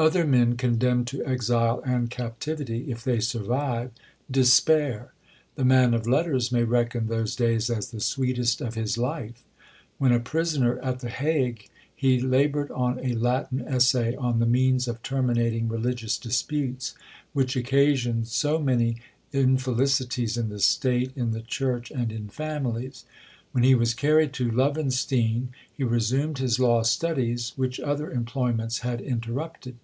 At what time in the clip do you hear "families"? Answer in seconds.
22.28-23.04